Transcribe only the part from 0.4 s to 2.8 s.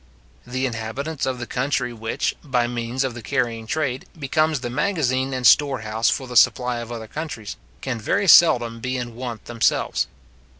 The inhabitants of the country which, by